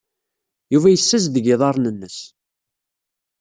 [0.73, 2.17] Yuba yessazdeg iḍarren-nnes.